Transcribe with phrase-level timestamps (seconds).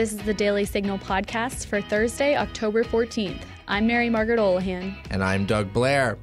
[0.00, 3.42] This is the Daily Signal podcast for Thursday, October 14th.
[3.68, 4.96] I'm Mary Margaret Olohan.
[5.10, 6.16] And I'm Doug Blair.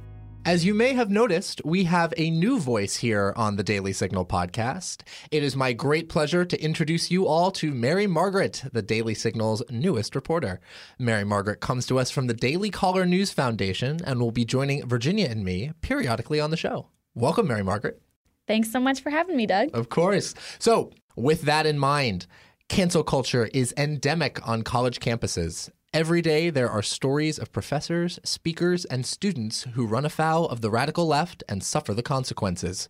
[0.44, 4.26] As you may have noticed, we have a new voice here on the Daily Signal
[4.26, 5.02] podcast.
[5.30, 9.62] It is my great pleasure to introduce you all to Mary Margaret, the Daily Signal's
[9.70, 10.58] newest reporter.
[10.98, 14.88] Mary Margaret comes to us from the Daily Caller News Foundation and will be joining
[14.88, 16.88] Virginia and me periodically on the show.
[17.14, 18.02] Welcome, Mary Margaret.
[18.48, 19.70] Thanks so much for having me, Doug.
[19.72, 20.34] Of course.
[20.58, 22.26] So, with that in mind,
[22.68, 25.70] cancel culture is endemic on college campuses.
[25.94, 30.70] Every day, there are stories of professors, speakers, and students who run afoul of the
[30.70, 32.88] radical left and suffer the consequences.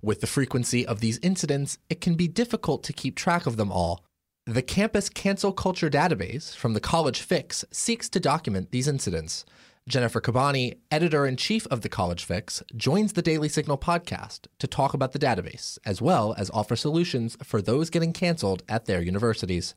[0.00, 3.70] With the frequency of these incidents, it can be difficult to keep track of them
[3.70, 4.02] all.
[4.46, 9.44] The Campus Cancel Culture Database from the College Fix seeks to document these incidents.
[9.88, 14.66] Jennifer Kabbany, editor in chief of the College Fix, joins the Daily Signal podcast to
[14.66, 19.00] talk about the database, as well as offer solutions for those getting canceled at their
[19.00, 19.74] universities.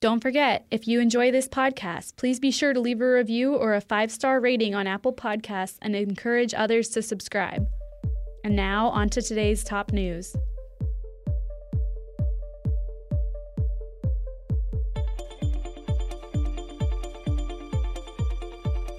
[0.00, 3.74] Don't forget, if you enjoy this podcast, please be sure to leave a review or
[3.74, 7.64] a five star rating on Apple Podcasts and encourage others to subscribe.
[8.42, 10.34] And now, on to today's top news.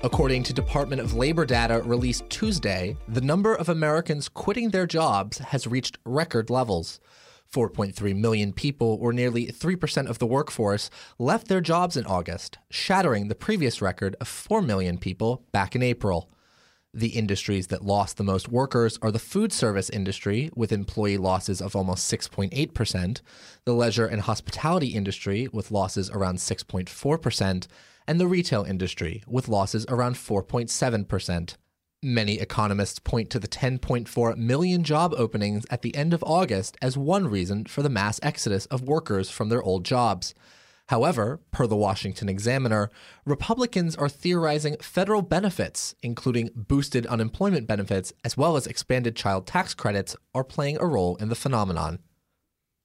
[0.01, 5.39] According to Department of Labor data released Tuesday, the number of Americans quitting their jobs
[5.39, 7.01] has reached record levels.
[7.53, 13.27] 4.3 million people, or nearly 3% of the workforce, left their jobs in August, shattering
[13.27, 16.29] the previous record of 4 million people back in April.
[16.93, 21.61] The industries that lost the most workers are the food service industry, with employee losses
[21.61, 23.21] of almost 6.8%,
[23.65, 27.67] the leisure and hospitality industry, with losses around 6.4%,
[28.09, 31.55] and the retail industry, with losses around 4.7%.
[32.01, 36.97] Many economists point to the 10.4 million job openings at the end of August as
[36.97, 40.33] one reason for the mass exodus of workers from their old jobs.
[40.87, 42.89] However, per the Washington Examiner,
[43.25, 49.75] Republicans are theorizing federal benefits, including boosted unemployment benefits as well as expanded child tax
[49.75, 51.99] credits, are playing a role in the phenomenon.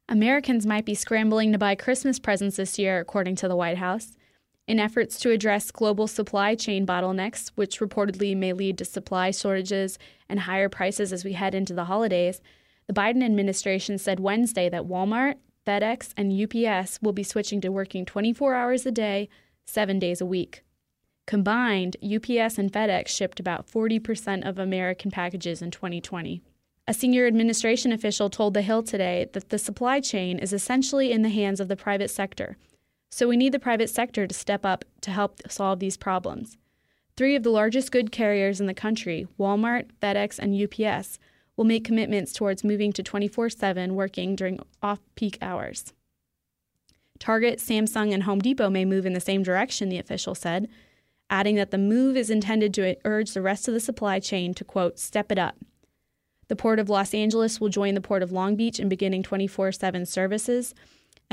[0.07, 4.19] Americans might be scrambling to buy Christmas presents this year, according to the White House.
[4.67, 9.99] In efforts to address global supply chain bottlenecks, which reportedly may lead to supply shortages
[10.27, 12.41] and higher prices as we head into the holidays,
[12.87, 15.35] the Biden administration said Wednesday that Walmart,
[15.67, 19.29] FedEx, and UPS will be switching to working 24 hours a day,
[19.67, 20.63] seven days a week.
[21.27, 26.43] Combined, UPS and FedEx shipped about 40% of American packages in 2020.
[26.87, 31.23] A senior administration official told The Hill today that the supply chain is essentially in
[31.23, 32.57] the hands of the private sector
[33.15, 36.59] so we need the private sector to step up to help solve these problems.
[37.17, 41.21] Three of the largest good carriers in the country, Walmart, FedEx, and UPS,
[41.57, 45.93] will make commitments towards moving to 24 7 working during off peak hours.
[47.21, 50.67] Target, Samsung, and Home Depot may move in the same direction, the official said,
[51.31, 54.65] adding that the move is intended to urge the rest of the supply chain to,
[54.65, 55.55] quote, step it up.
[56.49, 59.71] The Port of Los Angeles will join the Port of Long Beach in beginning 24
[59.71, 60.75] 7 services,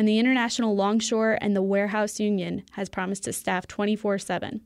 [0.02, 4.62] and the International Longshore and the Warehouse Union has promised to staff 24 7.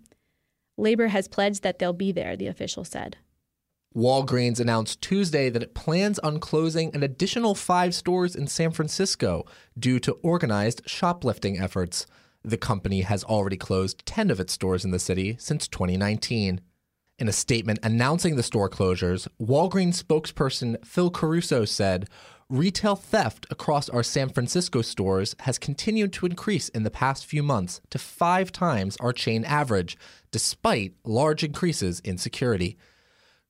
[0.77, 3.17] Labor has pledged that they'll be there, the official said.
[3.93, 9.43] Walgreens announced Tuesday that it plans on closing an additional five stores in San Francisco
[9.77, 12.05] due to organized shoplifting efforts.
[12.41, 16.61] The company has already closed 10 of its stores in the city since 2019.
[17.17, 22.09] In a statement announcing the store closures, Walgreens spokesperson Phil Caruso said,
[22.49, 27.41] Retail theft across our San Francisco stores has continued to increase in the past few
[27.41, 29.97] months to five times our chain average,
[30.29, 32.77] despite large increases in security.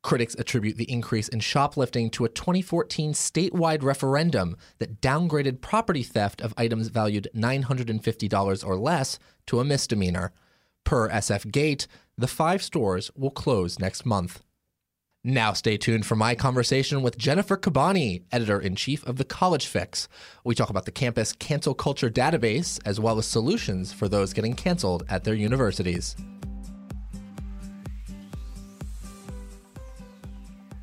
[0.03, 6.39] Critics attribute the increase in shoplifting to a 2014 statewide referendum that downgraded property theft
[6.39, 10.31] of items valued $950 or less to a misdemeanor.
[10.83, 11.87] Per SF Gate,
[12.17, 14.41] the five stores will close next month.
[15.23, 19.65] Now, stay tuned for my conversation with Jennifer Kabbany, editor in chief of the College
[19.65, 20.07] Fix.
[20.43, 24.53] We talk about the campus cancel culture database as well as solutions for those getting
[24.53, 26.15] canceled at their universities.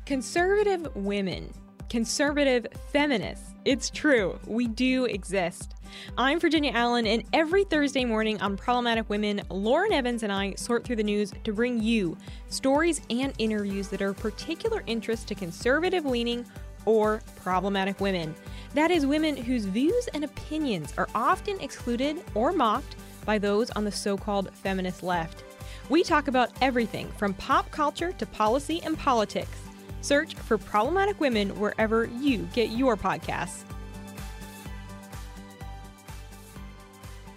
[0.05, 1.51] Conservative women,
[1.89, 3.52] conservative feminists.
[3.65, 5.75] It's true, we do exist.
[6.17, 10.83] I'm Virginia Allen, and every Thursday morning on Problematic Women, Lauren Evans and I sort
[10.83, 12.17] through the news to bring you
[12.49, 16.45] stories and interviews that are of particular interest to conservative leaning
[16.83, 18.35] or problematic women.
[18.73, 23.85] That is, women whose views and opinions are often excluded or mocked by those on
[23.85, 25.45] the so called feminist left.
[25.87, 29.57] We talk about everything from pop culture to policy and politics.
[30.03, 33.63] Search for Problematic Women wherever you get your podcasts.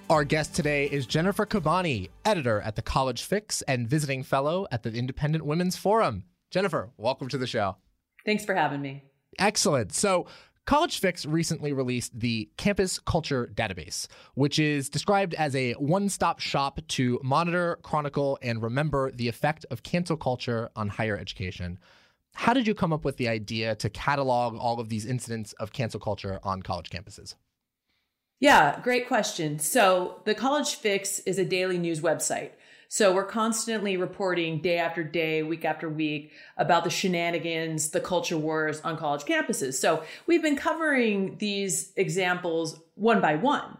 [0.08, 4.84] Our guest today is Jennifer Kabbany, editor at the College Fix and visiting fellow at
[4.84, 6.24] the Independent Women's Forum.
[6.50, 7.76] Jennifer, welcome to the show.
[8.24, 9.02] Thanks for having me.
[9.38, 9.92] Excellent.
[9.92, 10.26] So,
[10.64, 16.40] College Fix recently released the Campus Culture Database, which is described as a one stop
[16.40, 21.78] shop to monitor, chronicle, and remember the effect of cancel culture on higher education.
[22.36, 25.72] How did you come up with the idea to catalog all of these incidents of
[25.72, 27.34] cancel culture on college campuses?
[28.40, 29.58] Yeah, great question.
[29.58, 32.50] So, the College Fix is a daily news website.
[32.88, 38.36] So, we're constantly reporting day after day, week after week about the shenanigans, the culture
[38.36, 39.72] wars on college campuses.
[39.74, 43.78] So, we've been covering these examples one by one.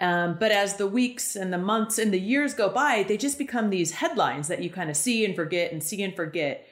[0.00, 3.36] Um, but as the weeks and the months and the years go by, they just
[3.36, 6.66] become these headlines that you kind of see and forget and see and forget.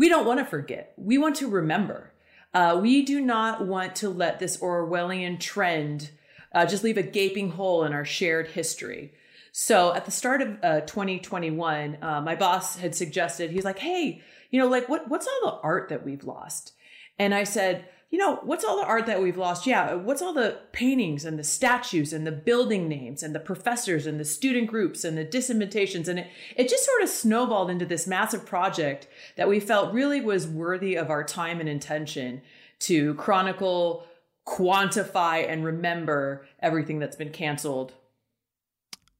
[0.00, 0.94] We don't want to forget.
[0.96, 2.14] We want to remember.
[2.54, 6.10] Uh, we do not want to let this Orwellian trend
[6.54, 9.12] uh, just leave a gaping hole in our shared history.
[9.52, 14.22] So at the start of uh, 2021, uh, my boss had suggested, he's like, hey,
[14.48, 16.72] you know, like what, what's all the art that we've lost?
[17.18, 19.66] And I said, you know, what's all the art that we've lost?
[19.66, 24.04] Yeah, what's all the paintings and the statues and the building names and the professors
[24.04, 26.08] and the student groups and the disinvitations?
[26.08, 26.26] And it,
[26.56, 30.96] it just sort of snowballed into this massive project that we felt really was worthy
[30.96, 32.42] of our time and intention
[32.80, 34.06] to chronicle
[34.46, 37.92] quantify and remember everything that's been canceled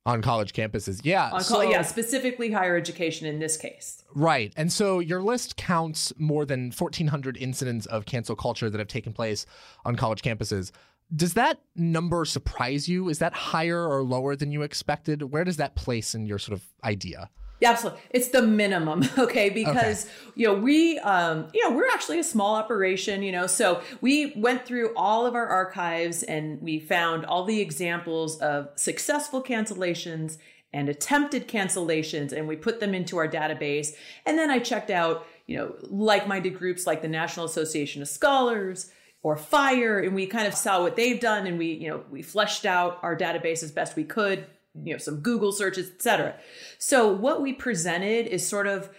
[0.06, 1.00] on college campuses.
[1.05, 1.31] Yeah.
[1.31, 4.02] On so, yeah, specifically higher education in this case.
[4.14, 4.52] Right.
[4.56, 9.12] And so your list counts more than 1,400 incidents of cancel culture that have taken
[9.12, 9.47] place
[9.85, 10.70] on college campuses.
[11.14, 13.08] Does that number surprise you?
[13.08, 15.23] Is that higher or lower than you expected?
[15.25, 17.31] Where does that place in your sort of idea?
[17.60, 18.00] Yeah, absolutely.
[18.10, 19.50] It's the minimum, okay?
[19.50, 20.14] Because okay.
[20.34, 24.32] you know we, um, you know, we're actually a small operation, you know, so we
[24.34, 30.38] went through all of our archives and we found all the examples of successful cancellations
[30.72, 33.94] and attempted cancellations, and we put them into our database.
[34.24, 38.92] And then I checked out, you know, like-minded groups like the National Association of Scholars
[39.22, 42.22] or Fire, and we kind of saw what they've done, and we, you know, we
[42.22, 46.37] fleshed out our database as best we could you know some google searches etc
[46.78, 48.90] so what we presented is sort of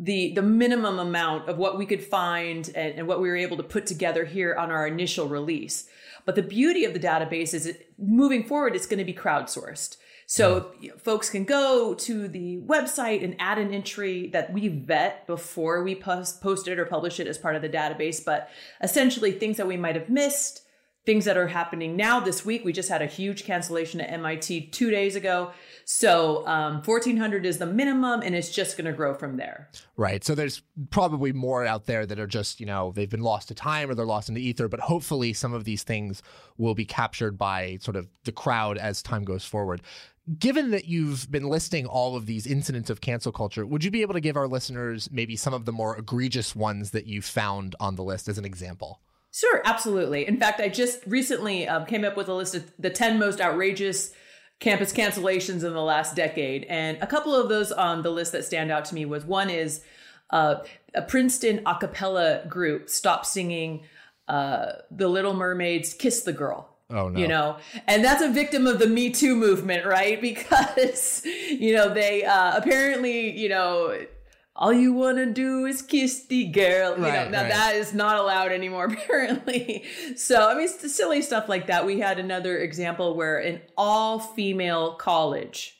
[0.00, 3.56] the the minimum amount of what we could find and, and, what we were able
[3.58, 5.88] to put together here on our initial release.
[6.24, 9.96] But the beauty of the database is it, moving forward it's going to be crowdsourced.
[10.26, 14.68] So you know, folks can go to the website and add an entry that we
[14.68, 18.24] vet before we post, post it or publish it as part of the database.
[18.24, 18.48] But
[18.80, 20.62] essentially things that we might have missed
[21.06, 22.64] things that are happening now this week.
[22.64, 25.52] We just had a huge cancellation at MIT two days ago.
[25.86, 29.70] So um, 1400 is the minimum and it's just going to grow from there.
[29.96, 30.22] Right.
[30.22, 33.54] So there's probably more out there that are just, you know, they've been lost to
[33.54, 36.22] time or they're lost in the ether, but hopefully some of these things
[36.58, 39.80] will be captured by sort of the crowd as time goes forward.
[40.38, 44.02] Given that you've been listing all of these incidents of cancel culture, would you be
[44.02, 47.74] able to give our listeners maybe some of the more egregious ones that you found
[47.80, 49.00] on the list as an example?
[49.32, 50.26] Sure, absolutely.
[50.26, 53.40] In fact, I just recently um, came up with a list of the 10 most
[53.40, 54.12] outrageous
[54.58, 56.64] campus cancellations in the last decade.
[56.64, 59.48] And a couple of those on the list that stand out to me was one
[59.48, 59.82] is
[60.30, 60.56] uh,
[60.94, 63.82] a Princeton a cappella group stopped singing
[64.28, 66.68] uh, The Little Mermaid's Kiss the Girl.
[66.90, 67.20] Oh no.
[67.20, 67.56] You know,
[67.86, 70.20] and that's a victim of the Me Too movement, right?
[70.30, 73.96] Because, you know, they uh, apparently, you know,
[74.56, 76.96] all you want to do is kiss the girl.
[76.98, 77.52] You right, know, now right.
[77.52, 79.84] that is not allowed anymore, apparently.
[80.16, 81.86] So, I mean, silly stuff like that.
[81.86, 85.78] We had another example where an all female college,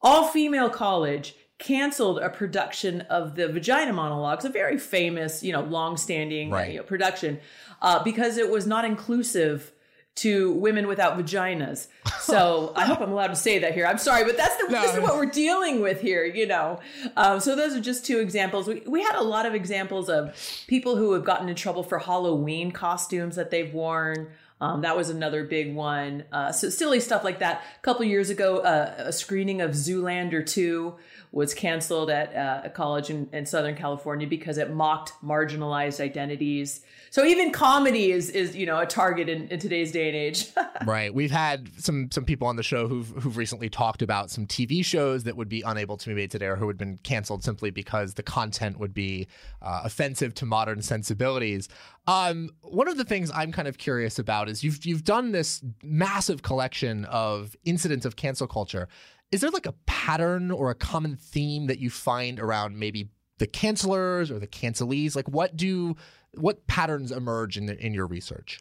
[0.00, 5.62] all female college canceled a production of the vagina monologues, a very famous, you know,
[5.62, 6.72] long-standing right.
[6.72, 7.40] you know, production,
[7.82, 9.72] uh, because it was not inclusive
[10.20, 11.88] to women without vaginas.
[12.20, 13.86] So I hope I'm allowed to say that here.
[13.86, 14.82] I'm sorry, but that's the, no.
[14.82, 16.80] this is what we're dealing with here, you know.
[17.16, 18.66] Um, so those are just two examples.
[18.66, 21.98] We, we had a lot of examples of people who have gotten in trouble for
[21.98, 24.28] Halloween costumes that they've worn.
[24.60, 26.24] Um, that was another big one.
[26.32, 27.62] Uh, so silly stuff like that.
[27.76, 30.96] A couple years ago, uh, a screening of Zoolander 2
[31.30, 36.80] was canceled at uh, a college in, in Southern California because it mocked marginalized identities.
[37.10, 40.46] So even comedy is is you know a target in, in today's day and age.
[40.86, 41.12] right.
[41.12, 44.84] We've had some some people on the show who've who've recently talked about some TV
[44.84, 47.70] shows that would be unable to be made today or who had been canceled simply
[47.70, 49.26] because the content would be
[49.62, 51.68] uh, offensive to modern sensibilities.
[52.08, 55.62] Um, one of the things I'm kind of curious about is you've you've done this
[55.82, 58.88] massive collection of incidents of cancel culture.
[59.30, 63.46] Is there like a pattern or a common theme that you find around maybe the
[63.46, 65.14] cancelers or the cancelees?
[65.14, 65.96] Like, what do
[66.32, 68.60] what patterns emerge in in your research?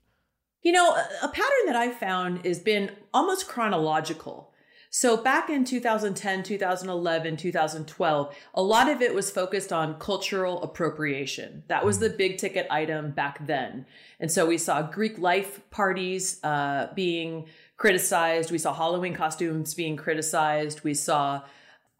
[0.61, 4.51] You know, a, a pattern that I've found has been almost chronological.
[4.89, 11.63] So back in 2010, 2011, 2012, a lot of it was focused on cultural appropriation.
[11.67, 13.85] That was the big ticket item back then.
[14.19, 18.49] And so we saw Greek life parties uh, being criticized.
[18.49, 20.83] We saw Halloween costumes being criticized.
[20.83, 21.41] We saw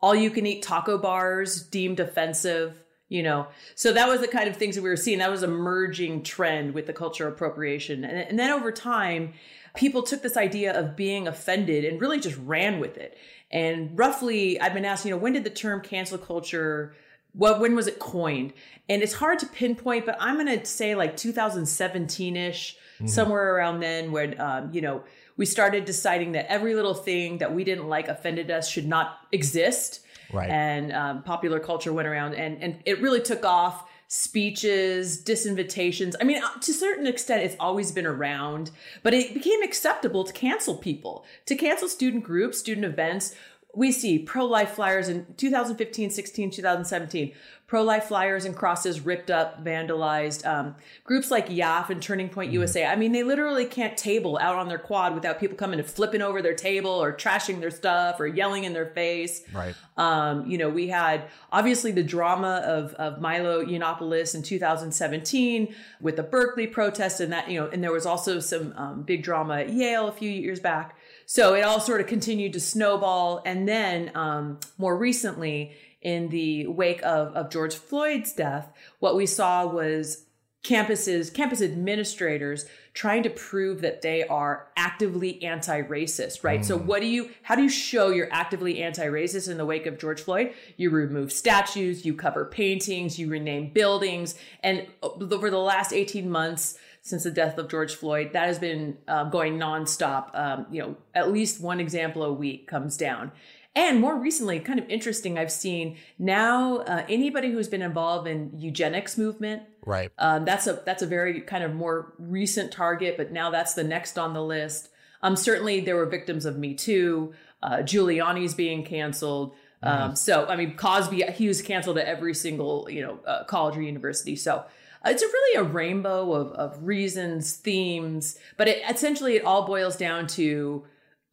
[0.01, 4.49] all you can eat taco bars deemed offensive you know so that was the kind
[4.49, 8.03] of things that we were seeing that was a merging trend with the culture appropriation
[8.03, 9.33] and, and then over time
[9.77, 13.17] people took this idea of being offended and really just ran with it
[13.51, 16.93] and roughly i've been asked you know when did the term cancel culture
[17.33, 18.51] what when was it coined
[18.89, 23.07] and it's hard to pinpoint but i'm going to say like 2017ish mm-hmm.
[23.07, 25.03] somewhere around then when um, you know
[25.37, 29.19] we started deciding that every little thing that we didn't like offended us should not
[29.31, 30.01] exist
[30.33, 30.49] Right.
[30.49, 36.15] And um, popular culture went around and, and it really took off speeches, disinvitations.
[36.19, 38.71] I mean, uh, to a certain extent, it's always been around,
[39.03, 43.35] but it became acceptable to cancel people, to cancel student groups, student events.
[43.77, 47.33] We see pro life flyers in 2015, 16, 2017
[47.67, 50.45] pro life flyers and crosses ripped up, vandalized.
[50.47, 52.61] Um, groups like YAF and Turning Point mm-hmm.
[52.61, 55.87] USA, I mean, they literally can't table out on their quad without people coming and
[55.87, 59.43] flipping over their table or trashing their stuff or yelling in their face.
[59.53, 59.75] Right.
[59.97, 66.15] Um, you know, we had obviously the drama of, of Milo Yiannopoulos in 2017 with
[66.15, 69.59] the Berkeley protest and that, you know, and there was also some um, big drama
[69.59, 70.96] at Yale a few years back.
[71.29, 73.41] So it all sort of continued to snowball.
[73.45, 79.25] And then um, more recently, in the wake of, of George Floyd's death, what we
[79.25, 80.23] saw was
[80.63, 86.61] campuses, campus administrators trying to prove that they are actively anti-racist, right?
[86.61, 86.65] Mm.
[86.65, 89.99] So what do you, how do you show you're actively anti-racist in the wake of
[89.99, 90.53] George Floyd?
[90.77, 94.35] You remove statues, you cover paintings, you rename buildings.
[94.63, 98.97] And over the last 18 months, since the death of George Floyd, that has been
[99.07, 100.37] uh, going nonstop.
[100.37, 103.31] Um, you know, at least one example a week comes down.
[103.77, 108.51] And more recently, kind of interesting, I've seen now uh, anybody who's been involved in
[108.57, 109.61] eugenics movement.
[109.85, 110.11] Right.
[110.17, 113.83] Um, that's a that's a very kind of more recent target, but now that's the
[113.83, 114.89] next on the list.
[115.21, 117.33] Um, certainly there were victims of Me Too.
[117.61, 119.53] Uh, Giuliani's being canceled.
[119.83, 120.17] Um, mm.
[120.17, 123.83] So I mean, Cosby he was canceled at every single you know uh, college or
[123.83, 124.35] university.
[124.35, 124.65] So
[125.09, 129.97] it's a really a rainbow of of reasons, themes, but it, essentially it all boils
[129.97, 130.85] down to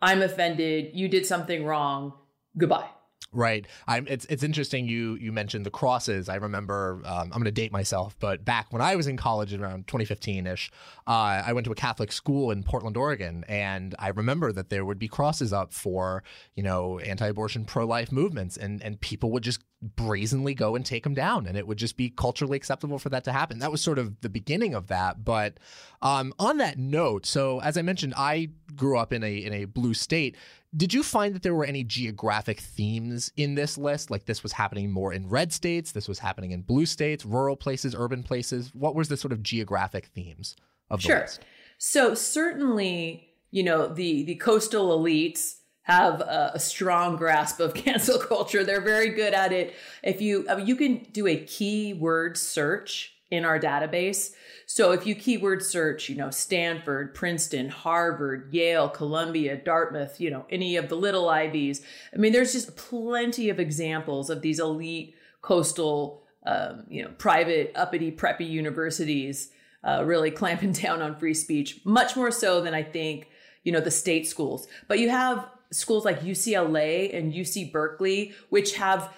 [0.03, 0.91] I'm offended.
[0.95, 2.15] You did something wrong
[2.57, 2.89] goodbye.
[3.33, 3.67] Right.
[3.89, 6.29] I'm, it's it's interesting you you mentioned the crosses.
[6.29, 9.53] I remember um, I'm going to date myself, but back when I was in college
[9.53, 10.71] around 2015 ish,
[11.09, 14.85] uh, I went to a Catholic school in Portland, Oregon, and I remember that there
[14.85, 16.23] would be crosses up for
[16.55, 19.65] you know anti-abortion, pro-life movements, and and people would just
[19.97, 23.25] brazenly go and take them down, and it would just be culturally acceptable for that
[23.25, 23.59] to happen.
[23.59, 25.25] That was sort of the beginning of that.
[25.25, 25.59] But
[26.03, 29.65] um, on that note, so as I mentioned, I grew up in a in a
[29.65, 30.37] blue state
[30.77, 34.11] did you find that there were any geographic themes in this list?
[34.11, 37.57] Like this was happening more in red states, this was happening in blue states, rural
[37.57, 38.71] places, urban places.
[38.75, 40.57] What was the sort of geographic themes
[40.91, 41.21] of the sure.
[41.21, 41.41] list?
[41.79, 48.19] So certainly, you know, the the coastal elites have a, a, strong grasp of cancel
[48.19, 48.65] culture.
[48.65, 49.75] They're very good at it.
[50.03, 54.33] If you I mean, you can do a keyword search in our database
[54.67, 60.47] so if you keyword search, you know, Stanford, Princeton, Harvard, Yale, Columbia, Dartmouth, you know,
[60.51, 61.83] any of the little Ivies,
[62.15, 67.73] I mean, there's just plenty of examples of these elite coastal, um, you know, private,
[67.75, 69.51] uppity, preppy universities
[69.83, 73.29] uh, really clamping down on free speech, much more so than I think,
[73.65, 74.67] you know, the state schools.
[74.89, 79.13] But you have schools like UCLA and UC Berkeley, which have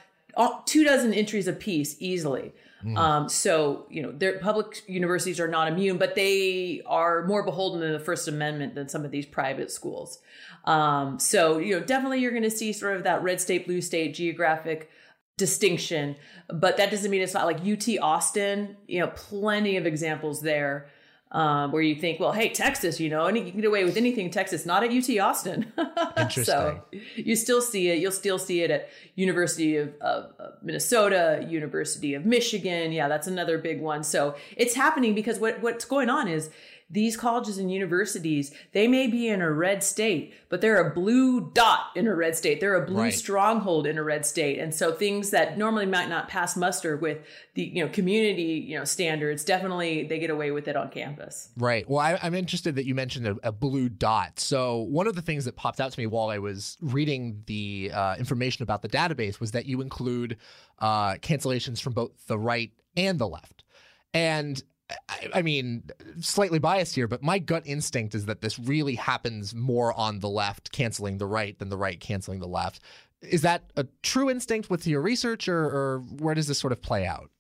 [0.64, 2.52] two dozen entries apiece easily.
[2.85, 2.99] Mm.
[2.99, 7.80] Um, so, you know, their public universities are not immune, but they are more beholden
[7.80, 10.21] to the First Amendment than some of these private schools.
[10.64, 13.80] Um, so, you know, definitely you're going to see sort of that red state, blue
[13.80, 14.90] state geographic
[15.38, 16.16] distinction,
[16.49, 20.88] but that doesn't mean it's not like UT Austin, you know, plenty of examples there
[21.33, 23.97] um, where you think, well, hey, Texas, you know, and you can get away with
[23.97, 25.73] anything in Texas, not at UT Austin.
[26.16, 26.45] Interesting.
[26.45, 26.80] so
[27.16, 27.99] you still see it.
[27.99, 32.92] You'll still see it at University of, of, of, Minnesota, University of Michigan.
[32.92, 34.04] Yeah, that's another big one.
[34.04, 36.50] So it's happening because what what's going on is
[36.88, 41.50] these colleges and universities, they may be in a red state, but they're a blue
[41.52, 42.61] dot in a red state.
[42.61, 43.12] They're a blue right.
[43.12, 44.61] stronghold in a red state.
[44.61, 47.19] And so things that normally might not pass muster with
[47.55, 51.49] the, you know, community, you know, standards, definitely they get away with it on campus.
[51.57, 51.88] Right.
[51.90, 54.38] Well, I, am interested that you mentioned a, a, blue dot.
[54.38, 57.90] So one of the things that popped out to me while I was reading the
[57.93, 60.37] uh, information about the database was that you include
[60.78, 63.64] uh, cancellations from both the right and the left.
[64.14, 65.85] And I, I mean,
[66.21, 70.28] slightly biased here, but my gut instinct is that this really happens more on the
[70.28, 72.81] left canceling the right than the right canceling the left.
[73.23, 76.83] Is that a true instinct with your research, or, or where does this sort of
[76.83, 77.31] play out?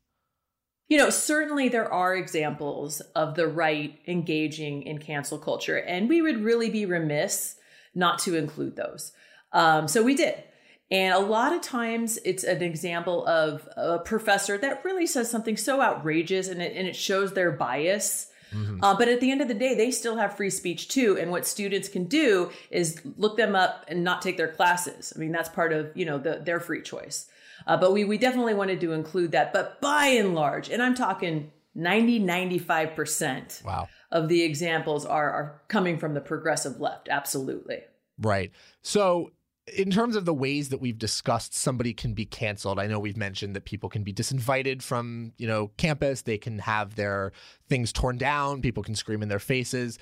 [0.88, 6.22] You know, certainly there are examples of the right engaging in cancel culture, and we
[6.22, 7.56] would really be remiss
[7.94, 9.12] not to include those.
[9.52, 10.42] Um, so we did.
[10.90, 15.56] And a lot of times it's an example of a professor that really says something
[15.56, 18.30] so outrageous and it, and it shows their bias.
[18.52, 18.82] Mm-hmm.
[18.82, 21.18] Uh, but at the end of the day, they still have free speech too.
[21.18, 25.12] And what students can do is look them up and not take their classes.
[25.14, 27.28] I mean, that's part of, you know, the, their free choice.
[27.66, 29.52] Uh, but we, we definitely wanted to include that.
[29.52, 33.88] But by and large, and I'm talking 90, 95% wow.
[34.12, 37.08] of the examples are, are coming from the progressive left.
[37.08, 37.80] Absolutely.
[38.18, 38.52] Right.
[38.82, 39.32] So
[39.74, 43.16] in terms of the ways that we've discussed somebody can be canceled, I know we've
[43.16, 47.32] mentioned that people can be disinvited from, you know, campus, they can have their
[47.68, 49.98] things torn down, people can scream in their faces.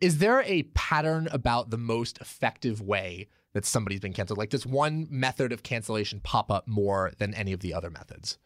[0.00, 4.38] Is there a pattern about the most effective way that somebody's been canceled?
[4.38, 8.36] Like, does one method of cancellation pop up more than any of the other methods?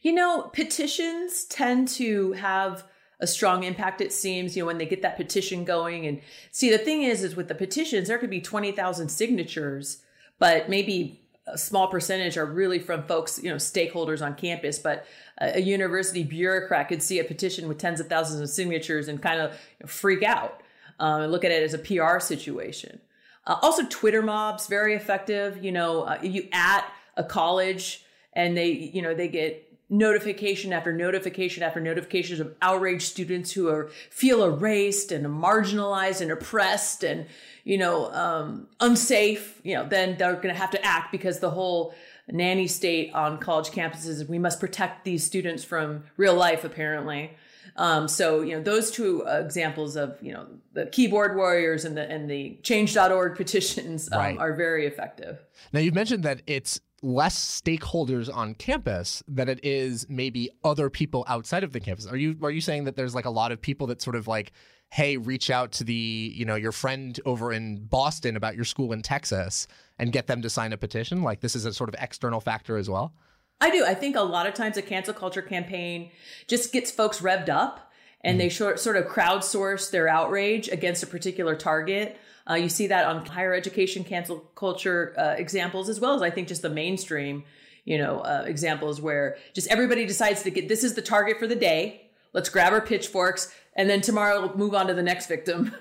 [0.00, 2.84] You know, petitions tend to have
[3.20, 6.06] a strong impact it seems you know when they get that petition going.
[6.06, 9.98] And see the thing is is with the petitions there could be 20,000 signatures
[10.38, 14.78] but maybe a small percentage are really from folks you know stakeholders on campus.
[14.78, 15.06] But
[15.38, 19.40] a, university bureaucrat could see a petition with tens of thousands of signatures and kind
[19.40, 20.62] of freak out
[20.98, 23.00] um, and look at it as a PR situation.
[23.46, 25.62] Uh, also Twitter mobs very effective.
[25.62, 26.84] You know uh, you at
[27.16, 33.02] a college and they you know they get notification after notification after notifications of outraged
[33.02, 37.26] students who are feel erased and marginalized and oppressed and
[37.64, 41.50] you know um, unsafe you know then they're going to have to act because the
[41.50, 41.94] whole
[42.28, 47.30] nanny state on college campuses we must protect these students from real life apparently
[47.76, 52.10] um, so you know those two examples of you know the keyboard warriors and the
[52.10, 54.38] and the change.org petitions um, right.
[54.38, 60.06] are very effective now you've mentioned that it's less stakeholders on campus than it is
[60.08, 62.06] maybe other people outside of the campus.
[62.06, 64.28] Are you are you saying that there's like a lot of people that sort of
[64.28, 64.52] like
[64.92, 68.92] hey, reach out to the, you know, your friend over in Boston about your school
[68.92, 69.66] in Texas
[69.98, 71.22] and get them to sign a petition?
[71.22, 73.14] Like this is a sort of external factor as well?
[73.58, 73.86] I do.
[73.86, 76.10] I think a lot of times a cancel culture campaign
[76.46, 77.90] just gets folks revved up
[78.24, 82.16] and mm they short, sort of crowdsource their outrage against a particular target.
[82.48, 86.30] Uh, you see that on higher education cancel culture uh, examples, as well as I
[86.30, 87.44] think just the mainstream,
[87.84, 91.46] you know, uh, examples where just everybody decides to get this is the target for
[91.46, 92.10] the day.
[92.32, 95.74] Let's grab our pitchforks, and then tomorrow we'll move on to the next victim.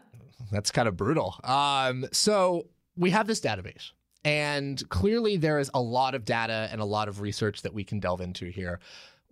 [0.50, 1.38] That's kind of brutal.
[1.44, 3.92] Um, so we have this database,
[4.24, 7.84] and clearly there is a lot of data and a lot of research that we
[7.84, 8.80] can delve into here.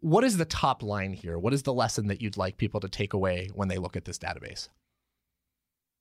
[0.07, 1.37] What is the top line here?
[1.37, 4.05] What is the lesson that you'd like people to take away when they look at
[4.05, 4.69] this database?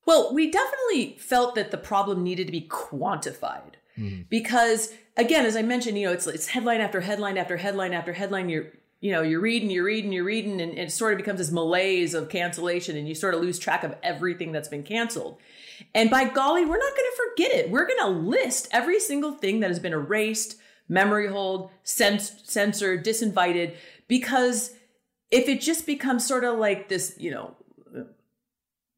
[0.06, 4.22] Well, we definitely felt that the problem needed to be quantified mm-hmm.
[4.30, 8.14] because, again, as I mentioned, you know, it's it's headline after headline after headline after
[8.14, 8.48] headline.
[8.48, 8.68] You're
[9.00, 12.14] you know you're reading, you're reading, you're reading, and it sort of becomes this malaise
[12.14, 15.40] of cancellation, and you sort of lose track of everything that's been canceled.
[15.96, 17.72] And by golly, we're not going to forget it.
[17.72, 23.04] We're going to list every single thing that has been erased, memory hold, cens- censored,
[23.04, 23.76] disinvited,
[24.08, 24.72] because
[25.32, 27.56] if it just becomes sort of like this, you know,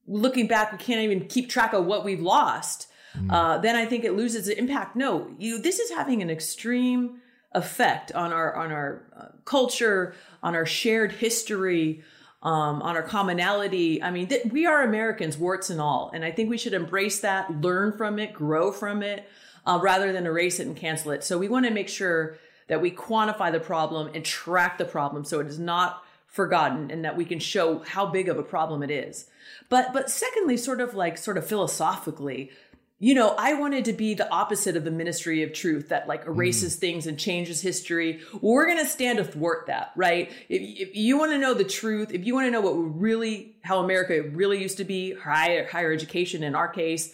[0.08, 2.88] looking back, we can't even keep track of what we've lost.
[3.15, 3.32] Mm.
[3.32, 4.96] Uh, then I think it loses impact.
[4.96, 5.60] No, you.
[5.60, 7.22] This is having an extreme
[7.54, 12.04] effect on our on our uh, culture, on our shared history,
[12.43, 14.02] um, on our commonality.
[14.04, 17.20] I mean, th- we are Americans, warts and all, and I think we should embrace
[17.22, 19.28] that, learn from it, grow from it,
[19.65, 21.24] uh, rather than erase it and cancel it.
[21.24, 25.23] So we want to make sure that we quantify the problem and track the problem
[25.23, 28.84] so it is not forgotten and that we can show how big of a problem
[28.84, 29.27] it is.
[29.69, 32.51] But but secondly, sort of like sort of philosophically,
[32.99, 36.25] you know, I wanted to be the opposite of the ministry of truth that like
[36.25, 36.80] erases mm.
[36.80, 38.21] things and changes history.
[38.41, 40.32] we're going to stand athwart that, right?
[40.49, 43.56] If, if you want to know the truth, if you want to know what really,
[43.62, 47.13] how America really used to be, higher, higher education in our case,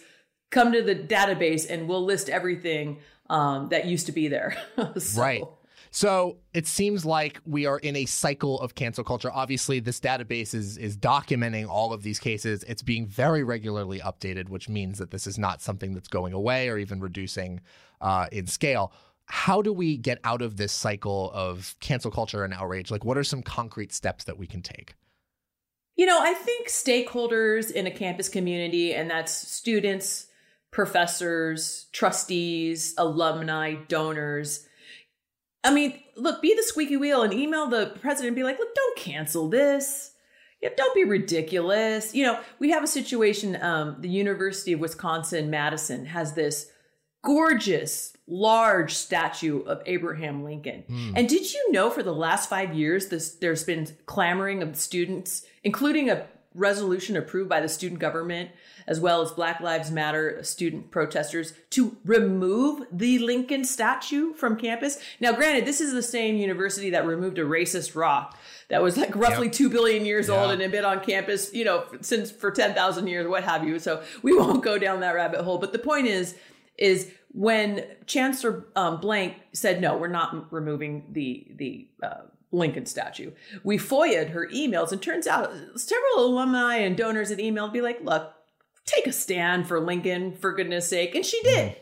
[0.50, 2.98] come to the database and we'll list everything
[3.30, 4.56] um, that used to be there.
[4.98, 5.20] so.
[5.20, 5.42] Right.
[5.94, 9.30] So it seems like we are in a cycle of cancel culture.
[9.32, 12.64] Obviously, this database is is documenting all of these cases.
[12.64, 16.68] It's being very regularly updated, which means that this is not something that's going away
[16.68, 17.60] or even reducing
[18.00, 18.92] uh, in scale.
[19.26, 22.90] How do we get out of this cycle of cancel culture and outrage?
[22.90, 24.96] Like, what are some concrete steps that we can take?
[25.94, 30.26] You know, I think stakeholders in a campus community, and that's students,
[30.74, 34.66] professors, trustees, alumni, donors,
[35.62, 38.74] I mean, look, be the squeaky wheel and email the president and be like, look,
[38.74, 40.10] don't cancel this.
[40.60, 42.14] Yeah, don't be ridiculous.
[42.14, 43.60] You know, we have a situation.
[43.62, 46.70] Um, the University of Wisconsin Madison has this
[47.22, 50.84] gorgeous, large statue of Abraham Lincoln.
[50.90, 51.12] Mm.
[51.16, 55.46] And did you know for the last five years, this, there's been clamoring of students,
[55.62, 58.50] including a resolution approved by the student government
[58.86, 64.98] as well as Black Lives Matter student protesters to remove the Lincoln statue from campus.
[65.20, 69.14] Now, granted, this is the same university that removed a racist rock that was like
[69.16, 69.54] roughly yep.
[69.54, 70.40] 2 billion years yeah.
[70.40, 73.78] old and had been on campus, you know, since for 10,000 years, what have you.
[73.78, 75.58] So we won't go down that rabbit hole.
[75.58, 76.34] But the point is,
[76.76, 82.22] is when Chancellor um, Blank said, no, we're not removing the, the, uh,
[82.54, 83.32] Lincoln statue.
[83.64, 88.02] We FOIA'd her emails, and turns out several alumni and donors had emailed, be like,
[88.02, 88.33] look,
[88.86, 91.14] take a stand for Lincoln, for goodness sake.
[91.14, 91.72] And she did.
[91.72, 91.76] Mm.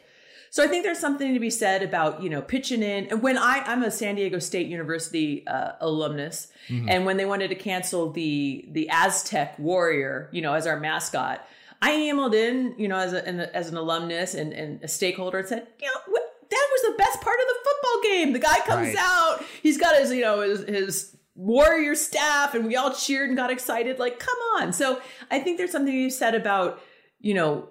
[0.51, 3.07] So I think there's something to be said about, you know, pitching in.
[3.07, 6.91] And when I, I'm a San Diego State University uh, alumnus, mm-hmm.
[6.91, 11.47] and when they wanted to cancel the the Aztec warrior, you know, as our mascot,
[11.81, 15.49] I emailed in, you know, as, a, as an alumnus and, and a stakeholder and
[15.49, 16.19] said, you know,
[16.51, 18.33] that was the best part of the football game.
[18.35, 18.97] The guy comes right.
[18.99, 23.39] out, he's got his, you know, his, his warrior staff, and we all cheered and
[23.39, 23.99] got excited.
[23.99, 24.75] Like, come on.
[24.75, 26.83] So I think there's something you said about
[27.23, 27.69] you know,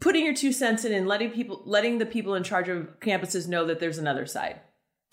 [0.00, 3.46] putting your two cents in and letting people, letting the people in charge of campuses
[3.46, 4.60] know that there's another side.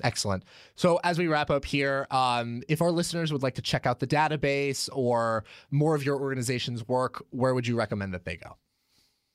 [0.04, 0.44] Excellent.
[0.76, 4.00] So, as we wrap up here, um, if our listeners would like to check out
[4.00, 8.58] the database or more of your organization's work, where would you recommend that they go?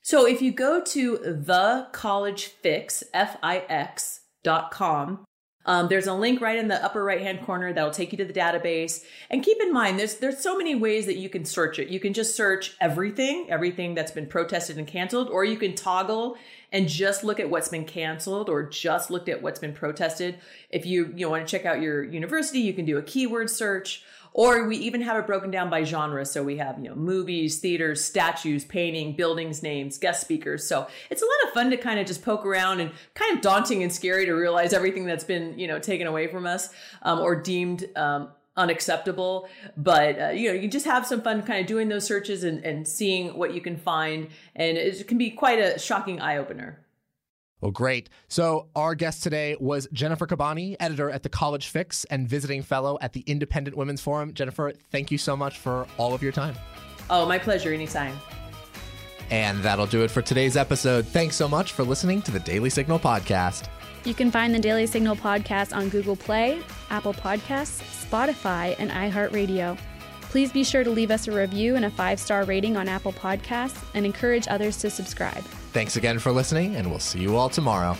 [0.01, 5.25] So, if you go to the college fix, F I X dot com,
[5.65, 8.25] um, there's a link right in the upper right hand corner that'll take you to
[8.25, 9.03] the database.
[9.29, 11.87] And keep in mind, there's there's so many ways that you can search it.
[11.87, 16.37] You can just search everything, everything that's been protested and canceled, or you can toggle
[16.71, 20.39] and just look at what's been canceled or just looked at what's been protested.
[20.69, 23.49] If you you know, want to check out your university, you can do a keyword
[23.49, 24.03] search.
[24.33, 26.25] Or we even have it broken down by genre.
[26.25, 30.65] So we have, you know, movies, theaters, statues, painting, buildings names, guest speakers.
[30.65, 33.41] So it's a lot of fun to kind of just poke around and kind of
[33.41, 36.69] daunting and scary to realize everything that's been, you know, taken away from us
[37.03, 39.47] um, or deemed um, unacceptable.
[39.77, 42.63] But, uh, you know, you just have some fun kind of doing those searches and,
[42.65, 44.29] and seeing what you can find.
[44.55, 46.79] And it can be quite a shocking eye opener.
[47.63, 48.09] Well, great.
[48.27, 52.97] So, our guest today was Jennifer Kabbany, editor at the College Fix and visiting fellow
[52.99, 54.33] at the Independent Women's Forum.
[54.33, 56.55] Jennifer, thank you so much for all of your time.
[57.09, 57.71] Oh, my pleasure.
[57.71, 58.19] Anytime.
[59.31, 61.07] And that'll do it for today's episode.
[61.07, 63.69] Thanks so much for listening to the Daily Signal podcast.
[64.03, 69.77] You can find the Daily Signal podcast on Google Play, Apple Podcasts, Spotify, and iHeartRadio.
[70.23, 73.13] Please be sure to leave us a review and a five star rating on Apple
[73.13, 75.45] Podcasts and encourage others to subscribe.
[75.73, 77.97] Thanks again for listening, and we'll see you all tomorrow.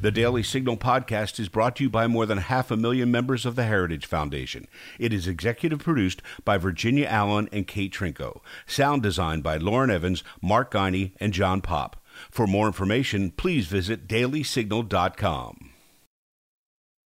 [0.00, 3.46] The Daily Signal podcast is brought to you by more than half a million members
[3.46, 4.66] of the Heritage Foundation.
[4.98, 8.40] It is executive produced by Virginia Allen and Kate Trinko.
[8.66, 11.96] Sound designed by Lauren Evans, Mark Gunnery, and John Pop.
[12.28, 15.67] For more information, please visit dailysignal.com.